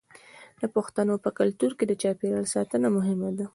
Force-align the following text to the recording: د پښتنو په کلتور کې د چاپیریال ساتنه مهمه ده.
د 0.61 0.63
پښتنو 0.75 1.15
په 1.23 1.29
کلتور 1.39 1.71
کې 1.77 1.85
د 1.87 1.93
چاپیریال 2.01 2.45
ساتنه 2.55 2.87
مهمه 2.97 3.29
ده. 3.37 3.45